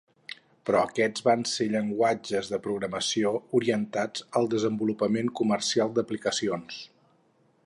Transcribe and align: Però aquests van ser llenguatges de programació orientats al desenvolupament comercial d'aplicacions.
Però 0.67 0.79
aquests 0.85 1.25
van 1.27 1.43
ser 1.51 1.67
llenguatges 1.73 2.49
de 2.55 2.61
programació 2.65 3.35
orientats 3.61 4.27
al 4.41 4.53
desenvolupament 4.57 5.33
comercial 5.43 5.97
d'aplicacions. 6.01 6.87